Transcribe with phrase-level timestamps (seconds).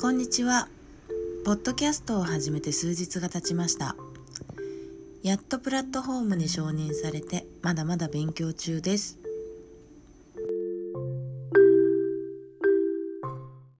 [0.00, 0.68] こんにちは。
[1.44, 3.96] ポッドキャストを始めて数日が経ちました。
[5.24, 9.18] やっとプラットフォームに承認されてまだまだ勉強中です。